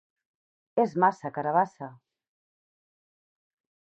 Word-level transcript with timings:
És 0.83 0.95
massa, 1.03 1.31
carabassa! 1.35 1.89